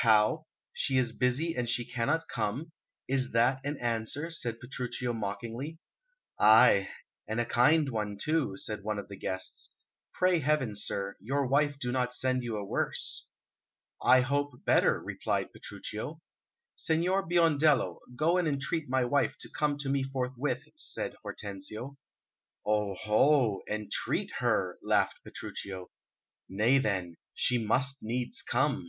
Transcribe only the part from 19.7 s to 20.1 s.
to me